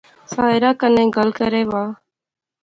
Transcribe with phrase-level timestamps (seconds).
[0.31, 1.83] ساحرہ کنے گل کرے وہا